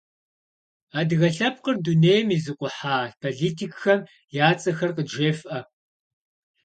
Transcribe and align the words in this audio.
Адыгэ 0.99 1.29
лъэпкъыр 1.35 1.77
дунейм 1.83 2.27
изыкъухьа 2.35 2.97
политикхэм 3.21 3.99
я 4.45 4.47
цӏэхэр 4.59 4.91
къыджефӏэ. 4.95 5.59